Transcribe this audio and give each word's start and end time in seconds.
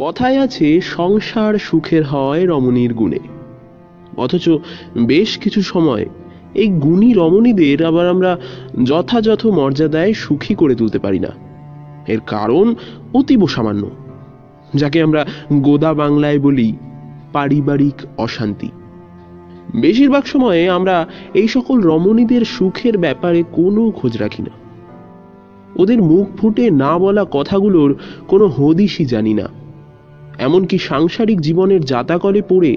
কথায় 0.00 0.38
আছে, 0.38 0.80
সংসার 0.80 1.54
সুখের 1.58 2.04
হয় 2.04 2.46
রমণীর 2.48 2.94
গুণে। 2.94 3.18
অথচ 4.16 4.48
বেশ 4.96 5.38
কিছু 5.38 5.62
সময় 5.62 6.06
এই 6.54 6.68
গুণী 6.68 7.12
রমণীদের 7.12 7.86
আবার 7.86 8.08
আমরা 8.08 8.38
যথাযথ 8.84 9.46
মর্যাদায় 9.46 10.12
সুখী 10.12 10.54
করে 10.54 10.74
তুলতে 10.74 10.98
পারি 10.98 11.18
না। 11.18 11.28
এর 12.06 12.20
কারণ 12.26 12.74
অতীব 13.14 13.46
সামান্য, 13.46 13.90
যাকে 14.74 15.02
আমরা 15.02 15.26
গোদা 15.52 15.94
বাংলায় 15.94 16.38
বলি 16.38 16.76
পারিবারিক 17.32 18.20
অশান্তি। 18.20 18.68
বেশিরভাগ 19.74 20.24
সময়ে 20.24 20.68
আমরা 20.68 21.08
এই 21.34 21.48
সকল 21.48 21.80
রমণীদের 21.80 22.44
সুখের 22.44 22.98
ব্যাপারে 22.98 23.42
কোনো 23.52 23.90
খোঁজ 23.90 24.16
রাখি 24.16 24.42
না। 24.42 24.50
ওদের 25.76 26.02
মুখ 26.02 26.26
ফুটে 26.38 26.70
না 26.70 26.98
বলা 26.98 27.24
কথাগুলোর 27.30 27.98
কোনো 28.28 28.46
হদিশই 28.46 29.04
জানি 29.04 29.34
না। 29.34 29.59
এমনকি 30.40 30.78
সাংসারিক 30.78 31.40
জীবনের 31.40 31.82
জাতাকলে 31.84 32.42
পড়ে, 32.42 32.72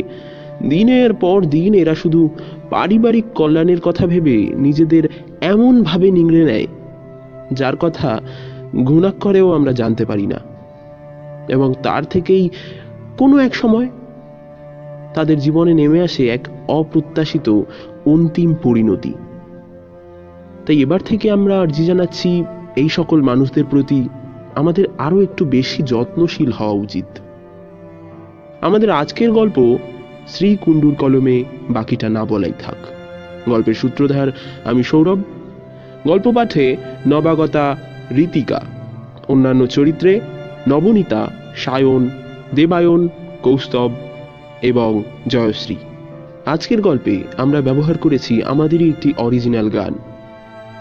দিনের 0.64 1.14
পর 1.14 1.40
দিন 1.46 1.74
এরা 1.74 1.96
শুধু 1.96 2.30
পারিবারিক 2.70 3.26
কল্যাণের 3.36 3.80
কথা 3.82 4.06
ভেবে 4.08 4.38
নিজেদের 4.56 5.04
এমনভাবে 5.42 6.12
নিংড়ে 6.12 6.44
নেয়, 6.46 6.68
যার 7.52 7.76
কথা 7.76 8.22
ঘুণাক্ষরেও 8.84 9.48
আমরা 9.54 9.72
জানতে 9.72 10.06
পারি 10.06 10.28
না। 10.28 10.40
এবং 11.50 11.74
তার 11.84 12.04
থেকেই 12.04 12.50
কোনো 13.18 13.38
এক 13.38 13.56
সময় 13.56 13.88
তাদের 15.14 15.38
জীবনে 15.40 15.74
নেমে 15.74 16.00
আসে 16.02 16.24
এক 16.28 16.44
অপ্রত্যাশিত 16.68 17.48
অন্তিম 18.06 18.50
পরিণতি। 18.64 19.14
তাই 20.66 20.78
এবার 20.82 21.00
থেকে 21.00 21.32
আমরা 21.32 21.54
আর্জি 21.60 21.84
জানাচ্ছি, 21.86 22.30
এই 22.76 22.90
সকল 22.90 23.22
মানুষদের 23.22 23.66
প্রতি 23.70 24.00
আমাদের 24.56 24.86
আরও 24.98 25.18
একটু 25.22 25.46
বেশি 25.46 25.84
যত্নশীল 25.84 26.52
হওয়া 26.52 26.76
উচিত। 26.86 27.06
আমাদের 28.64 28.90
আজকের 28.90 29.32
গল্প 29.32 29.78
শ্রী 30.28 30.58
কুণ্ডুর 30.62 30.96
কলমে 30.96 31.44
বাকিটা 31.70 32.10
না 32.10 32.26
বলাই 32.26 32.52
থাক। 32.60 32.80
গল্পের 33.50 33.74
সূত্রধার 33.74 34.28
আমি 34.64 34.84
সৌরভ। 34.84 35.20
গল্প 36.08 36.32
পাঠে 36.36 36.78
নবাগতা 37.08 37.78
রীতিকা, 38.12 38.62
অন্যান্য 39.28 39.68
চরিত্রে 39.68 40.20
নবনীতা, 40.68 41.28
সায়ন, 41.56 42.10
দেবায়ন, 42.56 43.10
কৌস্তব 43.42 43.92
এবং 44.62 45.04
জয়শ্রী। 45.28 45.76
আজকের 46.46 46.82
গল্পে 46.82 47.24
আমরা 47.38 47.62
ব্যবহার 47.62 47.98
করেছি 47.98 48.44
আমাদেরই 48.44 48.90
একটি 48.90 49.14
অরিজিনাল 49.18 49.70
গান। 49.70 49.94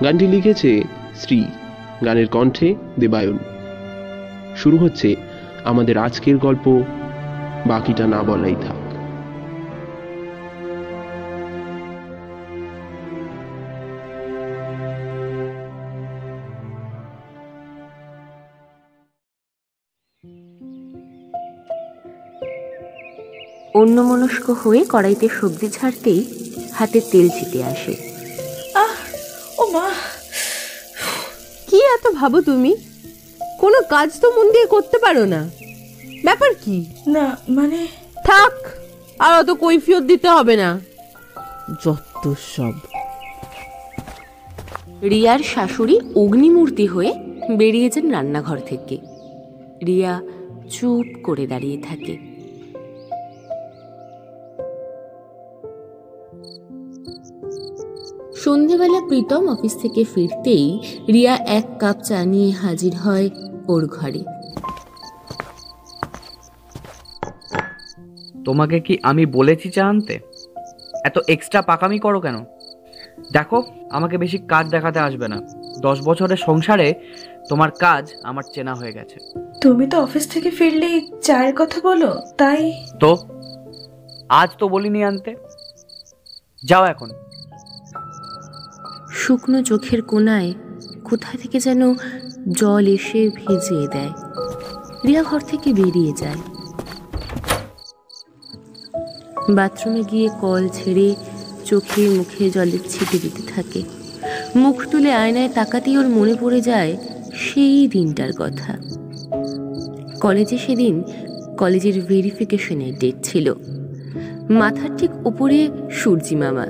গানটি 0.05 0.27
লিখেছে 0.27 0.83
শ্রী, 1.17 1.45
গানের 2.05 2.27
কণ্ঠে 2.27 2.75
দেবায়ন। 3.01 3.39
শুরু 4.57 4.77
হচ্ছে 4.77 5.17
আমাদের 5.65 5.99
আজকের 5.99 6.37
গল্প 6.39 6.83
বাকিটা 7.67 8.07
না 8.07 8.23
বলাই 8.23 8.55
থাক। 8.55 8.79
অন্যমনস্ক 23.75 24.51
হয়ে 24.51 24.85
কড়াইতে 24.89 25.29
সবজি 25.41 25.69
ছাড়তেই 25.69 26.21
হাতে 26.73 27.01
তেল 27.01 27.29
ছিটে 27.29 27.65
আসে। 27.65 27.95
আহ 28.75 28.95
ও 29.61 29.71
মা। 29.71 29.87
কি 31.69 31.77
এত 31.77 32.15
ভাবো 32.15 32.41
তুমি? 32.41 32.77
কোনো 33.59 33.79
কাজ 33.89 34.21
তো 34.21 34.31
মন 34.31 34.53
দিয়ে 34.53 34.67
করতে 34.67 34.99
পারো 34.99 35.25
না। 35.25 35.62
ব্যাপার 36.25 36.55
কি? 36.65 36.87
না 37.07 37.37
মানে? 37.49 37.87
থাক 38.25 38.53
আর 39.19 39.39
অত 39.39 39.51
কৈফিয়ত 39.51 40.03
দিতে 40.03 40.29
হবে 40.29 40.57
না। 40.57 40.81
যত 41.85 42.35
সব। 42.57 42.73
রিয়ার 45.03 45.39
শাশুড়ি 45.39 46.01
অগ্নিমূর্তি 46.15 46.87
হয়ে 46.87 47.15
বেরিয়েছেন 47.57 48.11
রান্নাঘর 48.11 48.59
থেকে। 48.59 48.99
রিয়া 49.87 50.23
চুপ 50.71 51.07
করে 51.23 51.47
দাঁড়িয়ে 51.47 51.83
থাকে। 51.83 52.33
সন্ধেবেলা 58.37 59.01
প্রীতম 59.09 59.49
অফিস 59.49 59.77
থেকে 59.83 60.05
ফিরতেই 60.05 60.81
রিয়া 61.13 61.37
এক 61.37 61.65
কাপ 61.79 61.97
চা 62.05 62.25
নিয়ে 62.25 62.51
হাজির 62.51 62.97
হয় 62.97 63.31
ওর 63.69 63.87
ঘরে। 63.87 64.42
তোমাকে 68.45 68.81
কি 68.81 68.99
আমি 69.03 69.27
বলেছি 69.27 69.71
চা 69.71 69.87
আনতে? 69.87 70.19
এত 71.05 71.19
এক্সট্রা 71.29 71.63
পাকামি 71.63 71.99
করো 71.99 72.21
কেন? 72.21 72.45
দেখো 73.33 73.63
আমাকে 73.91 74.19
বেশি 74.19 74.39
কাজ 74.39 74.69
দেখাতে 74.69 74.99
আসবে 74.99 75.29
না। 75.29 75.41
দশ 75.81 76.01
বছরের 76.05 76.37
সংসারে 76.37 76.95
তোমার 77.49 77.71
কাজ 77.71 78.13
আমার 78.23 78.43
চেনা 78.55 78.75
হয়ে 78.75 78.93
গেছে। 78.93 79.17
তুমি 79.61 79.87
তো 79.87 80.03
অফিস 80.03 80.29
থেকে 80.29 80.51
ফিরলেই 80.51 81.11
চায়ের 81.23 81.55
কথা 81.57 81.81
বলো 81.85 82.23
তাই? 82.39 82.87
তো? 83.01 83.17
আজ 84.29 84.51
তো 84.59 84.69
বলিনি 84.69 85.05
আনতে। 85.05 85.35
যাও 86.65 86.85
এখন। 86.85 87.11
শুকনো 89.11 89.63
চোখের 89.63 90.03
কোনায় 90.03 90.55
কোথা 91.05 91.39
থেকে 91.39 91.61
যেন 91.61 91.95
জল 92.53 92.87
এসে 92.87 93.29
ভিজিয়ে 93.29 93.89
দেয়। 93.89 94.11
রিয়া 95.07 95.23
ঘর 95.23 95.41
থেকে 95.41 95.73
বেরিয়ে 95.73 96.13
যায়। 96.17 96.62
বাথরুমে 99.51 100.03
গিয়ে 100.11 100.29
কল 100.41 100.69
ছেড়ে 100.73 101.15
চোখে 101.65 102.09
মুখে 102.09 102.51
জলের 102.51 102.79
ছিটে 102.89 103.19
দিতে 103.19 103.43
থাকে। 103.55 103.83
মুখ 104.57 104.83
তুলে 104.91 105.13
আয়নায় 105.13 105.49
তাকাতেই 105.55 105.99
ওর 105.99 106.09
মনে 106.09 106.35
পড়ে 106.41 106.61
যায় 106.61 106.97
সেই 107.35 107.89
দিনটার 107.89 108.33
কথা। 108.39 108.79
কলেজে 110.21 110.59
সেদিন 110.59 111.03
কলেজের 111.59 112.01
ভেরিফিকেশনের 112.01 112.99
ডেট 112.99 113.15
ছিল। 113.23 113.55
মাথার 114.51 114.97
ঠিক 114.97 115.27
উপরে 115.27 115.69
সূর্যি 115.91 116.37
মামা। 116.37 116.67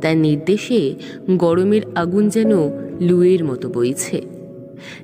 তার 0.00 0.16
নির্দেশে 0.16 0.94
গরমের 1.30 1.82
আগুন 1.94 2.28
যেন 2.28 2.52
লুয়ের 3.00 3.44
মতো 3.44 3.68
বইছে। 3.68 4.22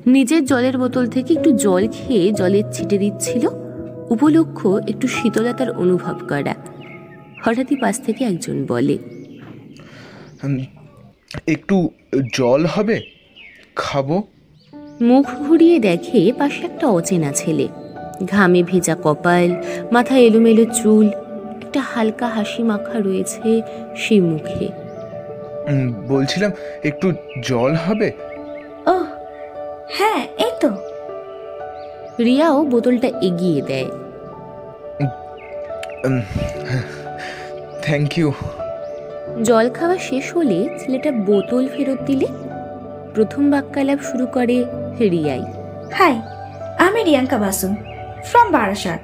নিজের 0.06 0.44
জলের 0.44 0.78
বোতল 0.78 1.06
থেকে 1.06 1.34
একটু 1.34 1.52
জল 1.52 1.88
খেয়ে 1.92 2.32
জলের 2.32 2.64
ছিটে 2.72 2.98
দিচ্ছিল। 2.98 3.48
উপলক্ষ 4.10 4.66
একটু 4.88 5.08
শীতলতার 5.08 5.70
অনুভব 5.70 6.14
করা। 6.28 6.54
হঠাৎই 7.44 7.76
পাশ 7.76 7.96
থেকে 8.00 8.22
একজন 8.24 8.56
বলে 8.66 8.98
একটু 11.46 11.76
জল 12.32 12.66
হবে? 12.66 12.96
খাব? 13.76 14.08
মুখ 15.00 15.26
ঘুরিয়ে 15.34 15.78
দেখে 15.78 16.32
পাশে 16.38 16.62
একটা 16.64 16.86
অচেনা 16.88 17.32
ছেলে। 17.32 17.68
ঘামে 18.26 18.62
ভেজা 18.62 18.96
কপাল 19.04 19.48
মাথায় 19.92 20.22
এলোমেলো 20.22 20.64
চুল 20.64 21.06
একটা 21.62 21.80
হালকা 21.80 22.28
হাসি 22.28 22.62
মাখা 22.62 22.96
রয়েছে 22.98 23.62
সেই 23.96 24.20
মুখে। 24.20 24.66
বলছিলাম 26.08 26.50
একটু 26.84 27.12
জল 27.42 27.72
হবে? 27.74 28.08
ও 28.86 28.96
হ্যাঁ 29.98 30.20
এই 30.38 30.52
তো। 30.60 30.70
রিয়াও 32.24 32.58
বোতলটা 32.64 33.08
এগিয়ে 33.08 33.62
দেয়। 33.62 33.90
থ্যাংক 37.88 38.18
ইউ 38.18 38.32
জল 39.42 39.70
খাওয়া 39.70 39.98
শেষ 39.98 40.36
হলে 40.36 40.78
ছেলেটা 40.78 41.10
বোতল 41.12 41.68
ফেরত 41.68 42.00
দিলে 42.06 42.26
প্রথম 43.14 43.50
বাক্যালাপ 43.50 43.98
শুরু 44.02 44.26
করে 44.26 44.64
রিয়াই। 45.00 45.44
হাই 45.94 46.14
আমি 46.78 47.04
রিয়াঙ্কা 47.04 47.38
বাসু 47.38 47.68
ফ্রম 48.24 48.50
বারাসাত। 48.50 49.00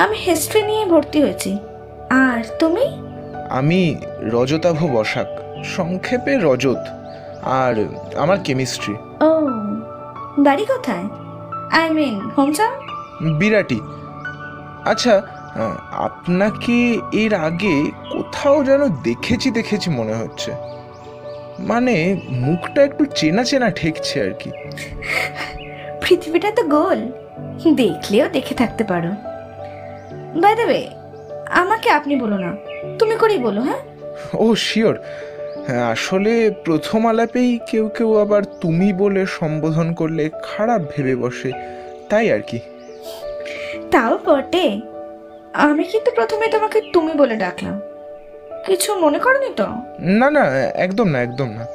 আমি 0.00 0.16
হিস্ট্রি 0.16 0.62
নিয়ে 0.62 0.84
ভর্তি 0.84 1.22
হয়েছি। 1.22 1.58
আর 2.10 2.42
তুমি? 2.58 2.86
আমি 3.50 3.96
রজতাভ 4.20 4.84
বসাক 4.84 5.26
সংক্ষেপে 5.64 6.38
রজত 6.42 6.82
আর 7.42 7.74
আমার 8.16 8.38
কেমিস্ট্রি 8.44 8.94
ও 9.20 9.28
বাড়ি 10.38 10.64
কোথায়? 10.64 11.04
I 11.72 11.90
mean 11.90 12.20
hometown 12.38 13.38
Birati. 13.38 13.80
আচ্ছা 14.84 15.22
আপনাকে 15.92 17.00
এর 17.12 17.34
আগে 17.34 17.90
কোথাও 18.12 18.64
যেন 18.64 18.88
দেখেছি 18.88 19.50
দেখেছি 19.50 19.90
মনে 19.90 20.14
হচ্ছে। 20.14 20.52
মানে 21.58 22.20
মুখটা 22.28 22.82
একটু 22.82 23.04
চেনা 23.04 23.44
চেনা 23.44 23.70
ঠেকছে 23.70 24.22
আর 24.22 24.30
কি। 24.30 24.50
পৃথিবীটা 26.02 26.50
তো 26.50 26.62
গোল। 26.62 27.12
দেখলেও 27.74 28.28
দেখে 28.28 28.54
থাকতে 28.54 28.84
পারো। 28.84 29.08
বাই 30.40 30.54
দ্য 30.54 30.62
ওয়ে 30.62 30.88
আমাকে 31.50 31.90
আপনি 31.90 32.16
বলো 32.16 32.38
না 32.38 32.56
তুমি 32.98 33.16
করেই 33.16 33.38
বলো 33.38 33.60
হ্যাঁ? 33.60 33.78
ও 34.34 34.54
শিওর 34.54 34.98
আসলে 35.90 36.50
প্রথম 36.50 37.06
আলাপেই 37.06 37.58
কেউ 37.70 37.88
কেউ 37.88 38.16
আবার 38.16 38.44
তুমি 38.44 38.92
বলে 38.92 39.26
সম্বোধন 39.26 39.94
করলে 39.94 40.30
খারাপ 40.42 40.82
ভেবে 40.96 41.16
বসে 41.16 41.52
তাই 42.08 42.32
আর 42.32 42.40
কি। 42.40 42.58
তাও 43.90 44.18
বটে। 44.26 44.80
আমি 45.54 45.84
কিন্তু 45.84 46.10
প্রথমে 46.14 46.46
তোমাকে 46.46 46.80
তুমি 46.92 47.12
বলে 47.12 47.36
ডাকলাম। 47.36 47.80
কিছু 48.66 48.94
মনে 48.94 49.18
করনি 49.18 49.52
তো? 49.56 49.66
না 50.00 50.30
না 50.30 50.60
একদম 50.60 51.08
না 51.08 51.22
একদম 51.22 51.46
না। 51.46 51.66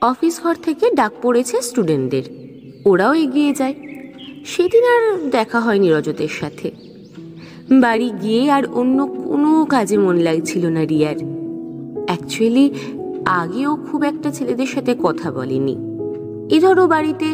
অফিস 0.00 0.42
ঘর 0.42 0.54
থেকে 0.54 0.90
ডাক 0.90 1.12
পড়েছে 1.22 1.62
স্টুডেন্টদের। 1.62 2.22
ওরাও 2.84 3.14
এগিয়ে 3.14 3.52
যায়। 3.52 3.74
সেদিন 4.44 4.84
আর 4.84 5.30
দেখা 5.30 5.60
হয়নি 5.60 5.92
রজতের 5.92 6.28
সাথে। 6.28 6.70
বাড়ি 7.70 8.10
গিয়ে 8.10 8.50
আর 8.50 8.62
অন্য 8.66 9.06
কোনো 9.06 9.64
কাজে 9.64 9.96
মন 9.96 10.16
লাগছিল 10.16 10.66
না 10.66 10.84
রিয়ার। 10.84 11.16
অ্যাকচুয়ালি 12.06 12.74
আগেও 13.26 13.76
খুব 13.76 14.04
একটা 14.04 14.30
ছেলেদের 14.30 14.66
সাথে 14.66 14.94
কথা 15.02 15.30
বলেনি। 15.32 15.91
এ 16.52 16.60
ধরো 16.60 16.86
বাড়িতে, 16.86 17.28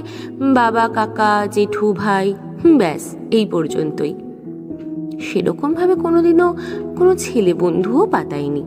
বাবা, 0.55 0.89
কাকা, 0.89 1.47
জেঠু, 1.53 1.93
ভাই 1.93 2.35
ব্যাস, 2.67 3.17
এই 3.31 3.47
পর্যন্তই। 3.47 4.15
সেরকমভাবে 5.21 5.95
কোনোদিনও 5.95 6.57
কোনো 6.97 7.15
ছেলে 7.15 7.53
বন্ধুও 7.55 8.07
পাতায়নি। 8.07 8.65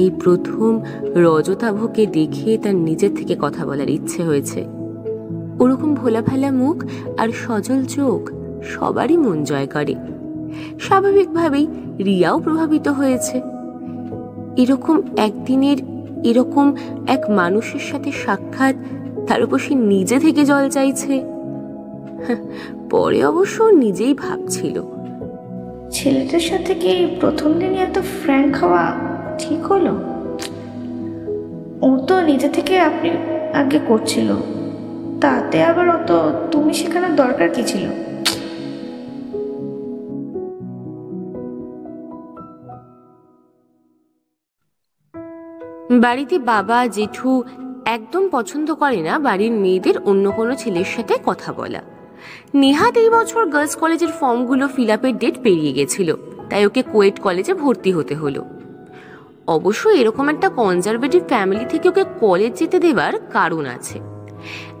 এই 0.00 0.10
প্রথম 0.22 0.80
রজতাভকে 1.14 2.06
দেখে 2.06 2.58
তার 2.58 2.74
নিজের 2.74 3.10
থেকে 3.16 3.36
কথা 3.40 3.66
বলার 3.66 3.90
ইচ্ছে 3.90 4.22
হয়েছে। 4.22 4.60
ওরকম 5.60 5.94
ভোলা 5.94 6.22
ফেলা 6.22 6.50
মুখ 6.50 6.84
আর 7.18 7.28
সজল 7.28 7.84
চোখ 7.84 8.30
সবারই 8.62 9.16
মন 9.16 9.44
জয় 9.44 9.66
করে। 9.66 9.94
স্বাভাবিকভাবেই 10.80 11.66
রিয়াও 12.04 12.38
প্রভাবিত 12.38 12.88
হয়েছে। 12.88 13.40
এরকম 14.56 15.00
একদিনের, 15.16 15.76
এরকম 16.24 16.66
এক 17.06 17.30
মানুষের 17.30 17.80
সাথে 17.80 18.12
সাক্ষাৎ 18.12 18.74
তার 19.28 19.42
উপর 19.42 19.58
সে 19.58 19.74
নিজে 19.74 20.18
থেকে 20.18 20.44
জল 20.44 20.68
চাইছে। 20.68 21.22
পরে 22.90 23.24
অবশ্য 23.24 23.62
নিজেই 23.62 24.14
ভাবছিল। 24.14 24.82
ছেলেটার 25.90 26.40
সাথে 26.40 26.74
কি 26.74 27.16
প্রথম 27.20 27.52
দিনই 27.52 27.76
এত 27.76 27.98
ফ্র্যাঙ্ক 27.98 28.56
হওয়া 28.56 28.84
ঠিক 29.38 29.60
হলো? 29.64 29.92
ও 31.82 31.98
তো 32.06 32.20
নিজে 32.20 32.48
থেকে 32.48 32.80
আপনি 32.80 33.10
আগে 33.54 33.78
করছিল। 33.88 34.34
তাতে 35.20 35.62
আবার 35.62 35.88
অত 35.88 36.10
তুমি 36.52 36.74
শেখানোর 36.74 37.16
দরকার 37.16 37.48
কি 37.48 37.62
ছিল? 37.64 37.84
বাড়িতে 46.00 46.38
বাবা 46.38 46.86
জেঠু 46.86 47.42
একদম 47.86 48.28
পছন্দ 48.28 48.74
করে 48.74 49.02
না 49.02 49.18
বাড়ির 49.18 49.52
মেয়েদের 49.52 49.98
অন্য 49.98 50.30
কোনো 50.30 50.54
ছেলের 50.54 50.84
সাথে 50.84 51.14
কথা 51.24 51.52
বলা। 51.52 51.80
নেহাত 52.54 52.96
এই 52.96 53.10
বছর 53.10 53.46
গার্লস 53.46 53.76
কলেজের 53.76 54.08
ফর্মগুলো 54.20 54.68
ফিল 54.68 54.90
আপের 54.90 55.18
ডেট 55.18 55.38
পেরিয়ে 55.42 55.72
গেছিল, 55.72 56.14
তাই 56.50 56.66
ওকে 56.66 56.82
কোয়েট 56.82 57.20
কলেজে 57.20 57.54
ভর্তি 57.54 57.92
হতে 57.92 58.14
হলো। 58.14 58.44
অবশ্য 59.46 59.88
এরকম 59.88 60.28
একটা 60.28 60.48
কনজারভেটিভ 60.48 61.22
ফ্যামিলি 61.28 61.64
থেকে 61.64 61.88
ওকে 61.88 62.04
কলেজ 62.20 62.58
যেতে 62.58 62.78
দেবার 62.78 63.12
কারণ 63.32 63.66
আছে। 63.66 64.00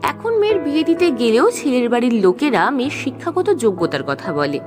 এখন 0.02 0.38
মেয়ের 0.40 0.58
বিয়ে 0.58 0.84
দিতে 0.84 1.10
গেলেও 1.10 1.50
ছেলের 1.50 1.88
বাড়ির 1.88 2.12
লোকেরা 2.12 2.70
মেয়ের 2.70 2.90
শিক্ষাগত 2.90 3.50
যোগ্যতার 3.50 4.02
কথা 4.02 4.32
বলে। 4.32 4.60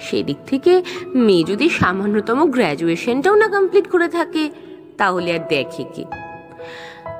সেদিক 0.00 0.36
থেকে 0.46 0.82
মেয়ে 1.14 1.44
যদি 1.44 1.68
সামান্যতম 1.68 2.50
গ্র্যাজুয়েশনটাও 2.50 3.34
না 3.34 3.48
কমপ্লিট 3.48 3.88
করে 3.88 4.08
থাকে, 4.08 4.50
তাহলে 4.96 5.32
আর 5.32 5.42
দেখে 5.48 5.84
কি? 5.94 6.04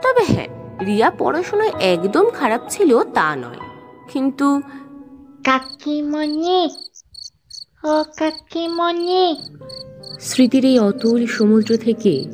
তবে 0.02 0.24
হ্যাঁ 0.32 0.48
রিয়া 0.86 1.10
পড়াশোনায় 1.10 1.72
একদম 1.80 2.30
খারাপ 2.30 2.60
ছিল 2.68 3.02
তা 3.14 3.36
নয়। 3.36 3.60
কিন্তু 4.12 4.60
কাকিমণি 5.44 6.68
ও 7.84 8.04
কাকিমণি। 8.16 9.36
স্মৃতির 10.20 10.64
এই 10.64 10.78
অতল 10.78 11.26
সমুদ্র 11.26 11.76
থেকে 11.76 12.24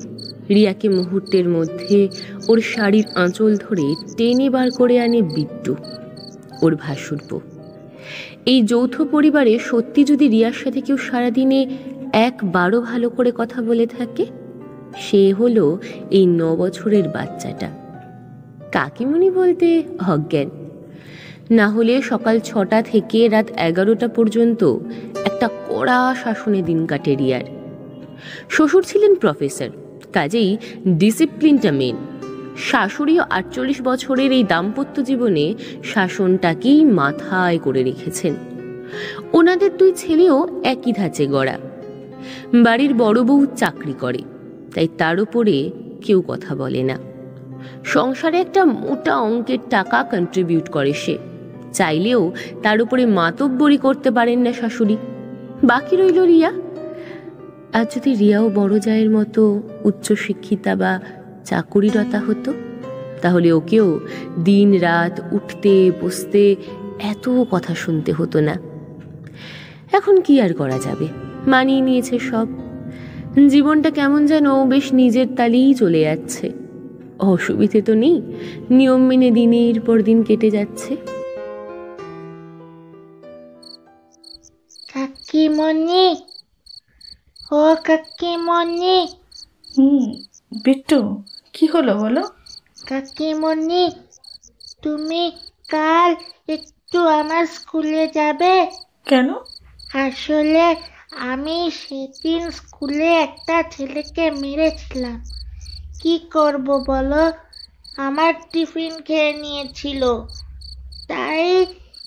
রিয়াকে 0.49 0.88
মুহূর্তের 0.88 1.49
মধ্যে 1.49 2.08
ওর 2.49 2.61
শাড়ির 2.61 3.05
আঁচল 3.14 3.56
ধরে 3.56 3.94
টেনে 4.17 4.50
বার 4.50 4.70
করে 4.70 5.00
আনে 5.00 5.22
বিট্টু 5.22 5.76
ওর 6.62 6.76
ভাসুরব 6.76 7.40
এই 8.46 8.62
যৌথ 8.62 9.02
পরিবারে 9.10 9.58
সত্যি 9.58 10.05
যদি 10.05 10.28
রিয়ার 10.28 10.52
সাথে 10.52 10.81
কেউ 10.81 10.96
সারাদিনে 10.96 11.67
একবারও 12.12 12.81
ভালো 12.81 13.10
করে 13.10 13.32
কথা 13.37 13.62
বলে 13.62 13.87
থাকে 13.87 14.26
সে 14.96 15.32
হলো 15.32 15.79
এই 16.11 16.26
ন 16.26 16.56
বছরের 16.56 17.08
বাচ্চাটা। 17.08 17.70
কাকিমণি 18.73 19.31
বলতে 19.31 19.82
অজ্ঞান। 20.08 20.50
না 21.50 21.69
হলে 21.69 22.02
সকাল 22.02 22.41
ছটা 22.41 22.82
থেকে 22.82 23.29
রাত 23.29 23.50
এগারোটা 23.50 24.08
পর্যন্ত 24.08 24.79
একটা 25.25 25.49
কড়া 25.69 26.14
শাসনে 26.25 26.62
দিন 26.62 26.87
কাটে 26.87 27.14
রিয়ার। 27.14 27.41
শ্বশুর 28.50 28.82
ছিলেন 28.82 29.14
প্রফেসর, 29.14 29.69
কাজেই 30.12 30.56
ডিসিপ্লিনটা 30.88 31.73
মেন 31.73 31.96
শাশুড়িও 32.58 33.25
আটচল্লিশ 33.31 33.82
বছরের 33.82 34.32
এই 34.32 34.44
দাম্পত্য 34.44 35.02
জীবনে 35.02 35.55
শাসনটাকেই 35.85 36.85
মাথায় 36.85 37.58
করে 37.58 37.82
রেখেছেন। 37.82 38.35
ওনাদের 39.32 39.76
দুই 39.76 39.93
ছেলেও 39.96 40.61
একই 40.64 40.93
ধাঁচে 40.93 41.26
গড়া। 41.26 41.58
বাড়ির 42.55 42.94
বড় 42.94 43.23
বউ 43.23 43.46
চাকরি 43.46 43.94
করে। 44.00 44.19
তাই 44.74 44.88
তার 44.98 45.20
উপরে 45.20 45.70
কেউ 46.04 46.22
কথা 46.28 46.54
বলে 46.54 46.82
না। 46.82 46.98
সংসারে 47.84 48.40
একটা 48.40 48.64
মোটা 48.64 49.16
অঙ্কের 49.16 49.58
টাকা 49.70 50.02
কন্ট্রিবিউট 50.02 50.68
করে 50.68 50.92
সে। 50.92 51.18
চাইলেও 51.72 52.32
তার 52.62 52.82
উপরে 52.82 53.06
মাতব্বরি 53.06 53.76
করতে 53.76 54.10
পারেন 54.10 54.40
না 54.40 54.52
শাশুড়ি। 54.52 54.96
বাকি 55.64 55.96
রইল 55.96 56.22
রিয়া। 56.22 56.52
আর 57.72 57.84
যদি 57.96 58.14
রিয়াও 58.14 58.50
বড় 58.54 58.78
জায়ের 58.78 59.10
মতো 59.10 59.62
উচ্চশিক্ষিতা 59.84 60.76
বা 60.76 61.00
চাকুরিরতা 61.44 62.20
হতো, 62.20 62.52
তাহলে 63.22 63.52
ওকেও 63.52 64.00
দিন 64.44 64.78
রাত 64.78 65.20
উঠতে, 65.32 65.92
বসতে 66.02 66.56
এত 66.98 67.44
কথা 67.50 67.74
শুনতে 67.74 68.12
হতো 68.12 68.40
না। 68.40 68.54
এখন 69.92 70.20
কি 70.20 70.40
আর 70.40 70.54
করা 70.54 70.78
যাবে? 70.78 71.08
মানিয়ে 71.46 71.80
নিয়েছে 71.80 72.18
সব। 72.18 72.63
জীবনটা 73.48 73.90
কেমন 73.90 74.26
যেন 74.26 74.64
বেশ 74.64 74.92
নিজের 74.92 75.26
তালেই 75.36 75.75
চলে 75.75 76.00
যাচ্ছে। 76.00 76.52
অসুবিধে 77.19 77.82
তো 77.82 77.94
নেই 77.94 78.22
নিয়ম 78.70 79.00
মেনে 79.00 79.31
দিনের 79.31 79.81
পর 79.81 80.03
দিন 80.03 80.22
কেটে 80.22 80.50
যাচ্ছে। 80.50 80.96
কাকিমণি 84.93 86.17
ও 87.53 87.76
কাকিমণি। 87.84 89.06
হুম 89.79 90.12
বিট্টু 90.64 91.22
কি 91.53 91.67
হলো 91.67 91.94
বলো? 91.98 92.22
কাকিমণি 92.86 93.91
তুমি 94.82 95.32
কাল 95.69 96.14
একটু 96.48 97.00
আমার 97.00 97.46
স্কুলে 97.46 98.08
যাবে? 98.14 98.67
কেন? 99.05 99.34
আসলে 99.94 100.76
আমি 101.28 101.56
সেদিন 101.80 102.42
স্কুলে 102.50 103.10
একটা 103.26 103.56
ছেলেকে 103.70 104.24
মেরেছিলাম। 104.40 105.18
কি 106.00 106.14
করব 106.32 106.66
বলো? 106.86 107.22
আমার 107.98 108.32
টিফিন 108.52 108.92
খেয়ে 109.02 109.32
নিয়েছিল। 109.34 110.02
তাই 111.08 111.48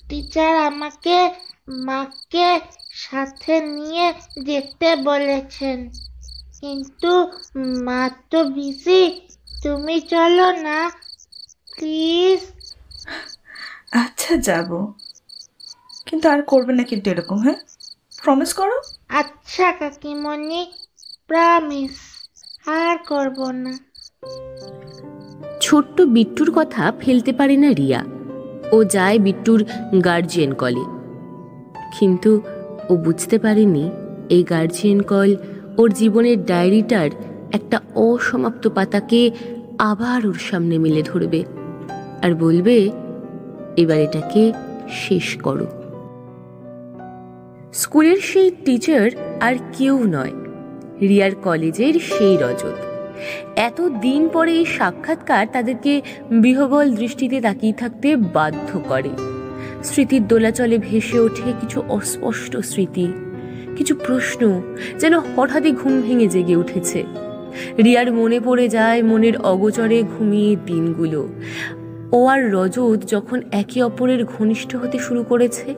টিচার 0.08 0.54
আমাকে, 0.66 1.16
মাকে 1.86 2.50
সাথে 2.96 3.54
নিয়ে 3.68 4.06
যেতে 4.46 4.88
বলেছেন। 5.04 5.78
কিন্তু 6.60 7.12
মা 7.84 8.02
তো 8.30 8.38
বিজি 8.54 9.02
তুমি 9.62 9.96
চলো 10.10 10.46
না 10.62 10.78
প্লিজ 11.68 12.40
আচ্ছা 13.92 14.32
যাব। 14.38 14.70
কিন্তু 16.06 16.28
আর 16.28 16.40
করবে 16.42 16.72
না 16.72 16.82
কিন্তু 16.84 17.06
এরকম 17.10 17.38
হ্যাঁ? 17.38 17.58
প্রমিস 18.24 18.54
করো? 18.54 18.80
আচ্ছা 19.08 19.72
কাকিমণি 19.72 20.72
প্রমিস 21.26 21.90
আর 22.66 22.98
করব 23.08 23.50
না। 23.50 23.78
ছোট্ট 25.60 26.00
বিট্টুর 26.00 26.50
কথা 26.54 26.92
ফেলতে 27.00 27.32
পারে 27.32 27.56
না 27.56 27.72
রিয়া। 27.72 28.04
ও 28.72 28.84
যায় 28.84 29.18
বিট্টুর 29.18 29.64
গার্জিয়ান 30.04 30.54
কলে 30.54 30.84
কিন্তু 31.98 32.40
ও 32.88 32.96
বুঝতে 32.96 33.38
পারেনি 33.38 33.90
এই 34.28 34.42
গার্জিয়ান 34.42 35.00
কল 35.02 35.36
ওর 35.78 35.92
জীবনের 35.92 36.44
ডায়েরিটার 36.44 37.10
একটা 37.52 37.80
অসমাপ্ত 37.94 38.68
পাতাকে 38.68 39.30
আবার 39.78 40.26
ওর 40.26 40.38
সামনে 40.50 40.78
মিলে 40.78 41.02
ধরবে। 41.02 41.44
আর 42.22 42.34
বলবে 42.34 42.90
এবার 43.76 43.98
এটাকে 43.98 44.52
শেষ 44.90 45.36
করো। 45.42 45.77
স্কুলের 47.72 48.16
সেই 48.16 48.50
টিচার 48.64 49.10
আর 49.40 49.54
কেউ 49.78 50.04
নয়, 50.04 50.32
রিয়ার 51.00 51.34
কলেজের 51.34 51.94
সেই 52.00 52.36
রজত। 52.36 52.76
এত 53.56 53.80
দিন 53.80 54.28
পরে 54.28 54.52
এই 54.52 54.64
সাক্ষাৎকার 54.64 55.46
তাদেরকে 55.52 56.02
বিহবল 56.30 56.90
দৃষ্টিতে 56.90 57.40
তাকিয়ে 57.40 57.72
থাকতে 57.72 58.16
বাধ্য 58.16 58.80
করে। 58.88 59.10
স্মৃতির 59.84 60.28
দোলাচলে 60.28 60.78
ভেসে 60.78 61.20
ওঠে 61.20 61.52
কিছু 61.60 61.82
অস্পষ্ট 61.88 62.56
স্মৃতি, 62.56 63.12
কিছু 63.76 63.94
প্রশ্ন 63.94 64.62
যেন 64.98 65.18
হঠাৎই 65.18 65.72
ঘুম 65.72 66.00
ভেঙে 66.00 66.26
জেগে 66.26 66.56
উঠেছে। 66.56 67.04
রিয়ার 67.84 68.12
মনে 68.12 68.40
পড়ে 68.40 68.68
যায় 68.68 69.02
মনের 69.02 69.36
অগোচরে 69.36 70.02
ঘুমিয়ে 70.02 70.56
দিনগুলো। 70.66 71.28
ও 72.12 72.26
আর 72.26 72.52
রজত 72.52 73.06
যখন 73.06 73.42
একে 73.52 73.82
অপরের 73.82 74.24
ঘনিষ্ঠ 74.24 74.76
হতে 74.76 74.98
শুরু 74.98 75.22
করেছে 75.22 75.74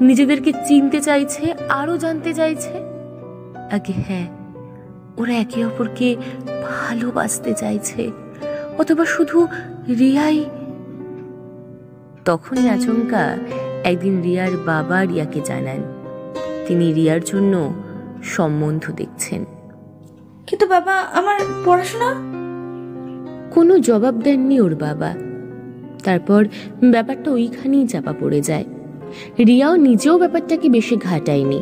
নিজেদেরকে 0.00 0.52
চিনতে 0.66 1.00
চাইছে 1.00 1.54
আরও 1.68 1.98
জানতে 1.98 2.34
চাইছে 2.34 2.70
আগে 3.70 3.92
হ্যাঁ 3.92 4.26
ওরা 5.16 5.32
একে 5.32 5.66
অপরকে 5.66 6.16
ভালোবাসতে 6.64 7.54
চাইছে 7.54 8.10
অথবা 8.78 9.04
শুধু 9.04 9.46
রিয়াই। 9.98 10.44
তখনই 12.24 12.68
আচমকা 12.68 13.36
একদিন 13.84 14.22
রিয়ার 14.22 14.50
বাবা 14.66 15.04
রিয়াকে 15.04 15.40
জানান 15.44 15.82
তিনি 16.66 16.92
রিয়ার 16.92 17.20
জন্য 17.24 17.74
সম্বন্ধ 18.22 18.92
দেখছেন। 18.96 19.44
কিন্তু 20.46 20.66
বাবা 20.66 20.92
আমার 20.92 21.40
পড়াশোনা? 21.64 22.14
কোনো 23.50 23.78
জবাব 23.78 24.14
দেননি 24.14 24.60
ওর 24.60 24.74
বাবা। 24.74 25.29
তারপর 26.02 26.46
ব্যাপারটা 26.84 27.30
ওইখানেই 27.30 27.86
চাপা 27.86 28.14
পড়ে 28.20 28.40
যায়। 28.40 28.64
রিয়াও 29.38 29.76
নিজেও 29.76 30.18
ব্যাপারটাকে 30.18 30.68
বেশি 30.68 30.96
ঘাটায়নি। 30.96 31.60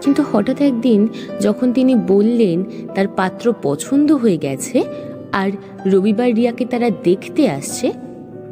কিন্তু 0.00 0.24
হঠাৎ 0.32 0.60
একদিন 0.60 1.08
যখন 1.40 1.72
তিনি 1.72 1.94
বললেন 1.94 2.64
তার 2.94 3.08
পাত্র 3.08 3.54
পছন্দ 3.62 4.12
হয়ে 4.12 4.36
গেছে 4.36 4.84
আর 5.32 5.50
রবিবার 5.86 6.36
রিয়াকে 6.36 6.64
তারা 6.64 6.90
দেখতে 7.04 7.50
আসছে, 7.50 7.92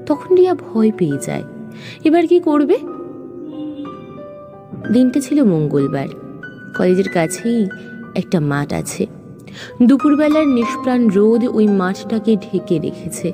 তখন 0.06 0.36
রিয়া 0.36 0.54
ভয় 0.54 0.90
পেয়ে 0.98 1.18
যায়। 1.22 1.42
এবার 2.04 2.26
কি 2.26 2.40
করবে? 2.40 2.78
দিনটা 4.92 5.20
ছিল 5.20 5.44
মঙ্গলবার। 5.44 6.08
কলেজের 6.78 7.08
কাছেই 7.08 7.66
একটা 8.14 8.40
মাঠ 8.40 8.72
আছে। 8.72 9.06
দুপুরবেলার 9.82 10.48
নিষ্প্রাণ 10.48 11.08
রোদ 11.08 11.44
ওই 11.44 11.68
মাঠটাকে 11.68 12.36
ঢেকে 12.36 12.78
রেখেছে। 12.78 13.32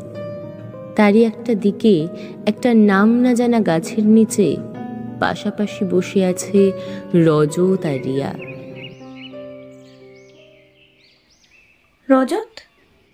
তারই 0.96 1.24
একটা 1.24 1.54
দিকে 1.54 2.08
একটা 2.46 2.74
নাম 2.74 3.08
না 3.20 3.34
জানা 3.34 3.60
গাছের 3.60 4.04
নিচে 4.06 4.56
পাশাপাশি 5.20 5.84
বসে 5.84 6.24
আছে 6.24 6.72
রজত 7.14 7.86
আর 7.86 8.02
রিয়া। 8.02 8.34
রজত? 12.10 12.60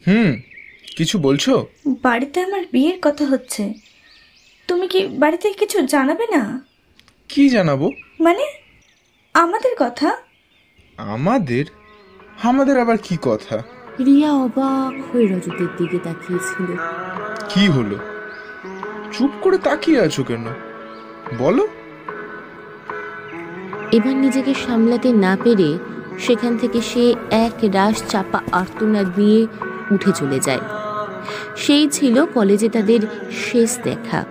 হুম 0.07 0.41
কিছু 0.97 1.19
বলছো? 1.19 1.67
বাড়িতে 2.03 2.41
আমার 2.41 2.61
বিয়ের 2.73 2.99
কথা 3.03 3.25
হচ্ছে। 3.27 3.75
তুমি 4.69 4.89
কি 4.89 5.07
বাড়িতে 5.07 5.53
কিছু 5.53 5.87
জানাবে 5.87 6.27
না? 6.37 6.63
কি 7.29 7.49
জানাব? 7.49 7.91
মানে 8.21 8.45
আমাদের 9.35 9.71
কথা? 9.79 10.17
আমাদের? 10.97 11.65
আমাদের 12.43 12.81
আবার 12.81 12.99
কি 12.99 13.17
কথা? 13.23 13.63
রিয়া 14.07 14.33
অবাক 14.33 15.13
হয়ে 15.13 15.27
রজতের 15.27 15.67
দিকে 15.79 15.99
তাকিয়েছিল। 15.99 16.77
কি 17.49 17.67
হলো? 17.67 17.99
চুপ 19.13 19.31
করে 19.41 19.59
তাকিয়ে 19.59 20.01
আছো 20.01 20.25
কেন? 20.25 20.47
বলো। 21.39 21.69
এবার 23.93 24.17
নিজেকে 24.17 24.55
সামলাতে 24.55 25.13
না 25.13 25.37
পেরে 25.45 25.79
সেখান 26.19 26.57
থেকে 26.57 26.81
সে 26.81 27.15
এক 27.31 27.53
রাশ 27.63 28.03
চাপা 28.09 28.43
আর্তনাদ 28.53 29.19
নিয়ে 29.19 29.47
উঠে 29.91 30.13
চলে 30.13 30.41
যায়। 30.41 30.61
সেই 31.57 31.89
ছিল 31.89 32.25
কলেজে 32.25 32.69
তাদের 32.69 33.01
শেষ 33.31 33.79
দেখা। 33.83 34.25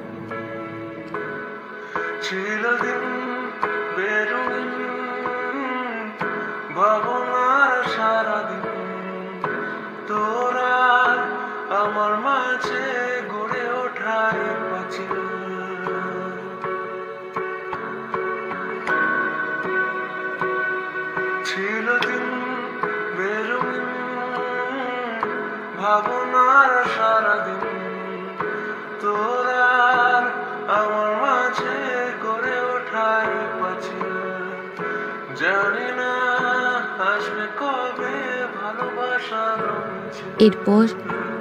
এরপর 40.39 40.87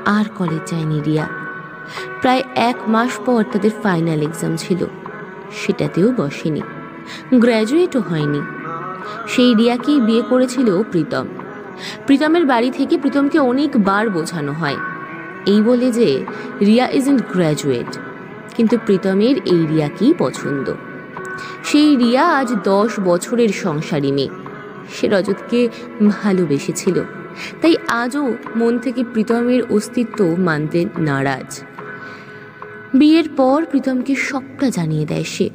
আর 0.04 0.24
কলেজ 0.36 0.70
যায়নি 0.70 1.00
রিয়া। 1.00 1.28
প্রায় 2.20 2.42
এক 2.54 2.76
মাস 2.86 3.10
পর 3.26 3.44
তাদের 3.52 3.70
ফাইনাল 3.82 4.22
এক্সাম 4.22 4.56
ছিল। 4.56 4.86
সেটাতেও 5.52 6.12
বসেনি। 6.12 6.60
গ্র্যাজুয়েটও 7.34 8.00
হয়নি। 8.00 8.40
সেই 9.28 9.54
রিয়াকেই 9.54 10.00
বিয়ে 10.00 10.22
করেছিল 10.22 10.82
প্রীতম। 10.82 11.26
প্রীতমের 12.06 12.44
বাড়ি 12.44 12.70
থেকে 12.70 12.98
প্রীতমকে 12.98 13.38
অনেকবার 13.38 14.10
বোঝানো 14.10 14.52
হয়। 14.52 14.76
এই 15.46 15.62
বলে 15.62 15.92
যে, 15.92 16.24
রিয়া 16.60 16.88
ইজ 16.90 17.08
ইন 17.08 17.16
গ্র্যাজুয়েট 17.16 17.98
কিন্তু 18.56 18.78
প্রীতমের 18.86 19.36
এই 19.44 19.66
রিয়াকেই 19.66 20.14
পছন্দ। 20.18 20.74
সেই 21.64 21.96
রিয়া 21.96 22.36
আজ 22.36 22.54
দশ 22.64 23.00
বছরের 23.04 23.48
সংসারী 23.48 24.12
মেয়ে। 24.12 24.28
সে 24.92 25.08
রজতকে 25.08 25.68
ভালোবেসেছিল। 26.10 27.02
তাই 27.62 27.76
আজও 27.88 28.34
মন 28.56 28.78
থেকে 28.78 29.04
প্রীতমের 29.04 29.62
অস্তিত্ব 29.70 30.36
মানতে 30.38 30.84
নারাজ। 30.98 31.60
বিয়ের 32.94 33.24
পর 33.36 33.64
প্রীতমকে 33.70 34.14
সবটা 34.14 34.70
জানিয়ে 34.70 35.06
দেয় 35.06 35.24
সে। 35.24 35.50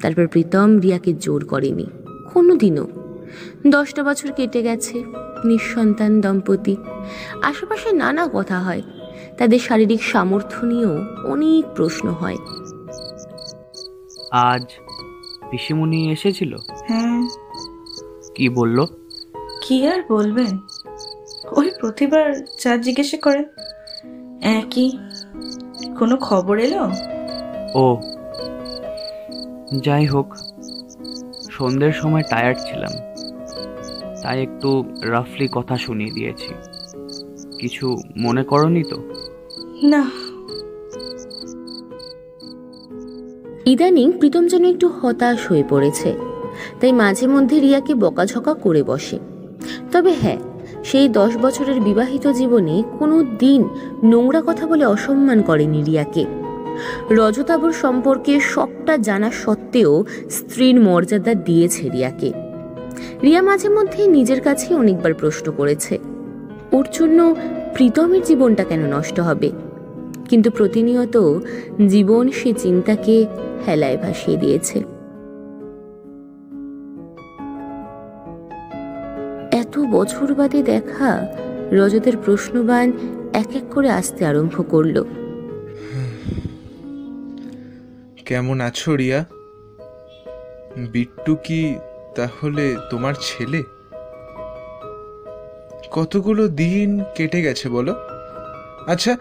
তারপর 0.00 0.26
প্রীতম 0.26 0.78
রিয়াকে 0.82 1.12
জোর 1.12 1.44
করেনি। 1.44 1.86
কোনোদিনও। 2.32 2.86
দশটা 3.66 4.02
বছর 4.02 4.32
কেটে 4.32 4.62
গেছে 4.62 5.04
নিঃসন্তান 5.44 6.20
দম্পতি। 6.20 6.76
আশেপাশে 7.42 7.92
নানা 7.92 8.28
কথা 8.32 8.60
হয়। 8.60 8.82
তাদের 9.38 9.58
শারীরিক 9.58 10.02
সামর্থ্য 10.02 10.66
নিয়েও 10.66 11.04
অনেক 11.24 11.64
প্রশ্ন 11.74 12.08
হয়। 12.08 12.36
আজ 14.30 14.62
পিসিমণি 15.50 16.12
এসেছিল? 16.12 16.56
হ্যাঁ। 16.86 17.28
কি 18.34 18.48
বলল? 18.48 18.86
কি 19.62 19.86
আর 19.86 20.02
বলবেন? 20.08 20.58
ওই 21.52 21.70
প্রতিবার 21.80 22.44
যা 22.64 22.76
জিজ্ঞেস 22.76 23.14
করেন 23.22 23.44
একই 24.42 24.98
কোনো 25.98 26.16
খবর 26.16 26.58
এলো? 26.58 26.90
ও 27.74 28.00
যাই 29.80 30.06
হোক 30.06 30.34
সন্ধ্যের 31.50 31.92
সময় 31.92 32.22
টায়ার্ড 32.30 32.58
ছিলাম। 32.58 33.14
তাই 34.22 34.42
একটু 34.42 34.84
রাফলি 35.02 35.48
কথা 35.52 35.76
শুনিয়ে 35.76 36.10
দিয়েছি। 36.10 36.54
কিছু 37.58 37.96
মনে 38.16 38.44
করনি 38.44 38.84
তো? 38.84 38.96
না। 39.82 40.10
ইদানিং 43.66 44.12
প্রীতম 44.12 44.46
যেন 44.46 44.64
একটু 44.64 44.88
হতাশ 44.88 45.46
হয়ে 45.46 45.64
পড়েছে। 45.68 46.14
তাই 46.80 46.92
মাঝে 46.92 47.26
মধ্যে 47.26 47.60
রিয়াকে 47.60 47.94
বকাঝকা 47.94 48.54
করে 48.54 48.82
বসে। 48.82 49.18
তবে 49.92 50.12
হ্যাঁ 50.12 50.36
সেই 50.88 51.08
দশ 51.08 51.32
বছরের 51.36 51.80
বিবাহিত 51.80 52.28
জীবনে 52.28 52.82
কোনো 52.98 53.22
দিন 53.38 53.64
নোংরা 54.04 54.42
কথা 54.46 54.66
বলে 54.66 54.84
অসম্মান 54.84 55.42
করেনি 55.42 55.82
রিয়াকে। 55.82 56.24
রজতাবর 57.10 57.72
সম্পর্কে 57.72 58.40
সবটা 58.40 58.94
জানা 58.98 59.30
সত্ত্বেও 59.30 60.04
স্ত্রীর 60.30 60.80
মর্যাদা 60.80 61.34
দিয়েছে 61.34 61.88
রিয়াকে। 61.88 62.32
রিয়া 63.22 63.42
মাঝে 63.42 63.68
মধ্যে 63.68 64.06
নিজের 64.06 64.40
কাছে 64.40 64.68
অনেকবার 64.74 65.14
প্রশ্ন 65.14 65.52
করেছে, 65.52 65.98
ওর 66.72 66.86
জন্য 66.92 67.34
প্রীতমের 67.74 68.22
জীবনটা 68.22 68.64
কেন 68.64 68.82
নষ্ট 68.94 69.20
হবে? 69.20 69.50
কিন্তু 70.28 70.50
প্রতিনিয়ত 70.50 71.16
জীবন 71.88 72.24
সে 72.30 72.50
চিন্তাকে 72.52 73.26
হেলায় 73.66 73.96
ভাসিয়ে 73.96 74.36
দিয়েছে। 74.36 74.97
বছর 79.86 80.34
বাদে 80.34 80.62
দেখা 80.62 81.26
রজতের 81.72 82.16
প্রশ্নবান 82.16 82.92
এক 83.34 83.56
এক 83.56 83.62
করে 83.70 83.90
আসতে 83.90 84.26
আরম্ভ 84.26 84.70
করল। 84.70 85.04
কেমন 88.24 88.60
আছো 88.60 88.96
রিয়া? 88.96 89.24
বিট্টু 90.92 91.36
কি 91.36 91.74
তাহলে 92.14 92.76
তোমার 92.90 93.14
ছেলে? 93.20 93.62
কতগুলো 95.90 96.48
দিন 96.48 97.00
কেটে 97.14 97.42
গেছে 97.42 97.68
বলো? 97.68 97.94
আচ্ছা 98.86 99.16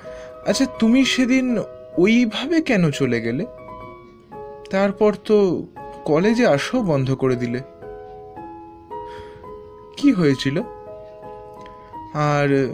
আচ্ছা 0.46 0.66
তুমি 0.66 1.06
সেদিন 1.06 1.58
ওইভাবে 1.98 2.62
কেন 2.62 2.92
চলে 2.92 3.22
গেলে? 3.22 3.46
তারপর 4.70 5.14
তো 5.26 5.66
কলেজে 6.06 6.48
আসো 6.48 6.82
বন্ধ 6.82 7.16
করে 7.16 7.36
দিলে। 7.36 7.62
কি 9.98 10.12
হয়েছিল? 10.12 10.62
আর 12.13 12.74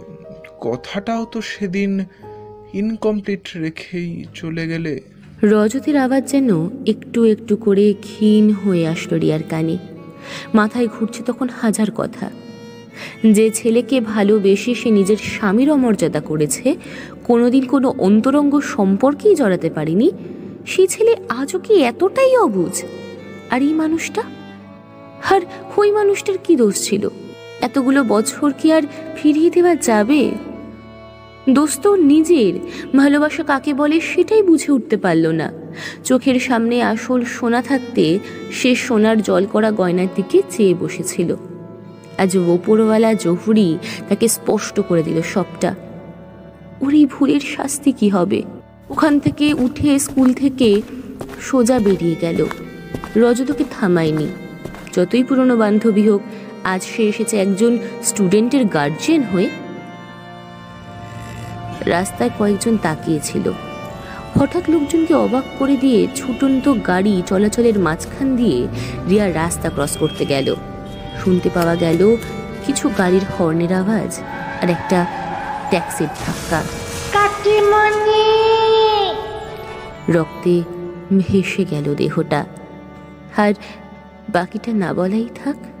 কথাটাও 0.60 1.24
তো 1.24 1.40
সেদিন 1.40 2.04
ইনকমপ্লিট 2.74 3.48
রেখেই 3.56 4.24
চলে 4.34 4.68
গেলে। 4.68 5.00
রজতের 5.42 5.96
আওয়াজ 5.96 6.30
যেন 6.30 6.68
একটু 6.86 7.24
একটু 7.24 7.56
করে 7.56 7.94
ক্ষীণ 8.00 8.50
হয়ে 8.50 8.86
আসলো 8.86 9.18
রিয়ার 9.18 9.42
কানে। 9.42 9.78
মাথায় 10.54 10.88
ঘুরছে 10.88 11.22
তখন 11.22 11.48
হাজার 11.48 11.86
কথা। 11.90 12.30
যে 13.32 13.50
ছেলেকে 13.50 14.00
ভালোবেসে 14.00 14.74
সে 14.74 14.90
নিজের 14.90 15.16
স্বামীর 15.16 15.70
অমর্যাদা 15.70 16.20
করেছে, 16.20 16.76
কোনোদিন 17.24 17.66
কোনো 17.66 17.94
অন্তরঙ্গ 17.98 18.60
সম্পর্কেই 18.60 19.34
জড়াতে 19.34 19.70
পারেনি 19.70 20.10
সেই 20.66 20.86
ছেলে 20.86 21.16
আজও 21.28 21.58
কি 21.58 21.74
এতটাই 21.82 22.36
অবুঝ? 22.36 22.82
আর 23.50 23.62
এই 23.62 23.72
মানুষটা? 23.72 24.22
আর 25.30 25.40
ওই 25.76 25.92
মানুষটার 25.92 26.38
কি 26.44 26.56
দোষ 26.56 26.88
ছিল? 26.88 27.08
এতগুলো 27.60 28.04
বছর 28.04 28.52
কি 28.58 28.72
আর 28.72 28.82
ফিরিয়ে 29.16 29.50
দেওয়া 29.50 29.76
যাবে? 29.76 30.30
দোষ 31.50 31.78
তো 31.78 31.96
নিজের, 31.96 32.54
ভালোবাসা 32.96 33.42
কাকে 33.42 33.74
বলে 33.74 34.00
সেটাই 34.00 34.42
বুঝে 34.42 34.72
উঠতে 34.72 34.96
পারল 34.96 35.26
না। 35.26 35.52
চোখের 36.04 36.40
সামনে 36.40 36.82
আসল 36.82 37.24
সোনা 37.24 37.62
থাকতে 37.62 38.18
সে 38.50 38.74
সোনার 38.74 39.22
জল 39.22 39.46
করা 39.46 39.70
গয়নার 39.70 40.06
দিকে 40.14 40.42
চেয়ে 40.50 40.74
বসেছিল। 40.74 41.36
আজ 42.18 42.36
ওপরওয়ালা 42.36 43.14
জহুরি 43.14 43.78
তাকে 44.08 44.28
স্পষ্ট 44.28 44.80
করে 44.80 45.02
দিল 45.02 45.22
সবটা। 45.22 45.74
ওর 46.80 46.94
এই 46.94 47.06
ভুলের 47.06 47.40
শাস্তি 47.40 47.92
কি 47.92 48.08
হবে? 48.08 48.42
ওখান 48.90 49.18
থেকে 49.18 49.54
উঠে 49.54 49.98
স্কুল 49.98 50.32
থেকে 50.32 50.82
সোজা 51.40 51.78
বেরিয়ে 51.78 52.16
গেল। 52.20 52.46
রজতকে 53.16 53.64
থামায়নি। 53.70 54.26
যতই 54.94 55.24
পুরনো 55.24 55.56
বান্ধবী 55.56 56.04
হোক 56.10 56.22
আজ 56.64 56.82
সে 56.82 57.02
এসেছে 57.02 57.34
একজন 57.40 57.78
স্টুডেন্টের 58.02 58.64
গার্জিয়ান 58.66 59.22
হয়ে। 59.22 59.48
রাস্তায় 61.86 62.30
কয়েকজন 62.38 62.74
তাকিয়েছিল 62.82 63.52
হঠাৎ 64.38 64.64
লোকজনকে 64.70 65.14
অবাক 65.14 65.44
করে 65.58 65.76
দিয়ে 65.76 66.00
ছুটন্ত 66.14 66.64
গাড়ি 66.86 67.22
চলাচলের 67.26 67.78
মাঝখান 67.78 68.36
দিয়ে 68.36 68.66
রিয়া 69.08 69.26
রাস্তা 69.34 69.68
ক্রস 69.70 69.96
করতে 69.96 70.24
গেল। 70.26 70.54
শুনতে 71.24 71.48
পাওয়া 71.54 71.74
গেল 71.74 72.00
কিছু 72.66 72.90
গাড়ির 72.98 73.24
হর্নের 73.24 73.72
আওয়াজ 73.72 74.12
আর 74.62 74.68
একটা 74.70 74.98
ট্যাক্সির 75.70 76.10
ধাক্কা। 76.26 76.60
রক্তে 80.08 80.54
ভেসে 81.18 81.64
গেল 81.64 81.86
দেহটা। 81.94 82.40
আর 83.36 83.52
বাকিটা 84.34 84.70
না 84.82 84.90
বলাই 84.94 85.26
থাক। 85.34 85.73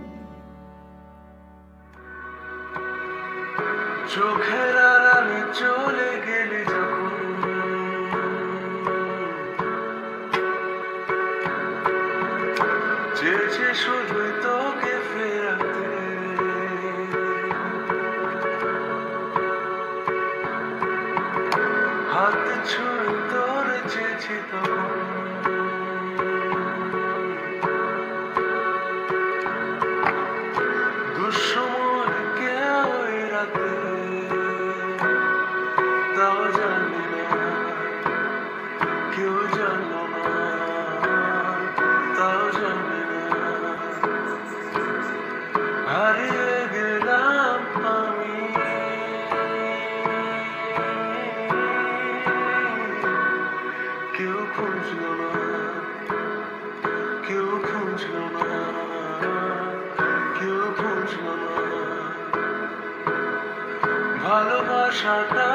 ভালোবাসাটা 64.24 65.48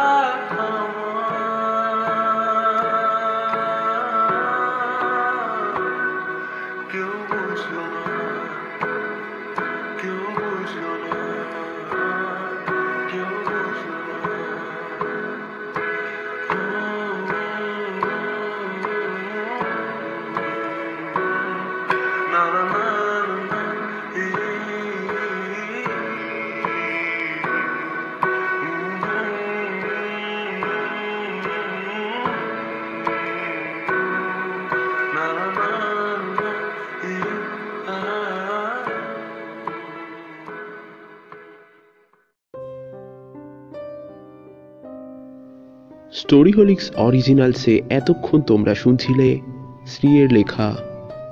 স্টোরি 46.29 46.51
হোলিক্স 46.51 46.91
অরিজিনালসে 46.95 47.81
এতক্ষণ 47.89 48.41
তোমরা 48.41 48.75
শুনছিলে 48.75 49.39
শ্রীয়ের 49.87 50.33
লেখা, 50.33 50.75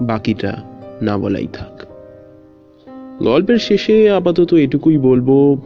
বাকিটা 0.02 0.56
না 1.02 1.18
বলাই 1.18 1.48
থাক। 1.54 1.86
গল্পের 3.24 3.58
শেষে 3.58 4.12
আপাতত 4.12 4.54
এটুকুই 4.54 4.98
বলব, 4.98 5.62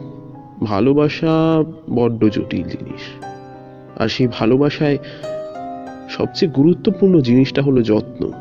ভালোবাসা 0.63 1.63
বড্ড 1.89 2.25
জটিল 2.25 2.63
জিনিস। 2.63 3.23
আর 4.01 4.07
সেই 4.07 4.27
ভালোবাসায় 4.27 4.97
সবচেয়ে 6.09 6.51
গুরুত্বপূর্ণ 6.51 7.19
জিনিসটা 7.19 7.61
হলো 7.61 7.81
যত্ন। 7.81 8.31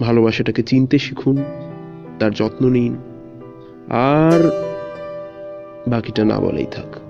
ভালোবাসাটাকে 0.00 0.62
চিনতে 0.62 0.98
শিখুন, 0.98 1.44
তার 2.18 2.30
যত্ন 2.34 2.68
নিন, 2.68 2.96
আর 3.90 4.50
বাকিটা 5.88 6.24
না 6.24 6.40
বলেই 6.40 6.66
থাক। 6.70 7.07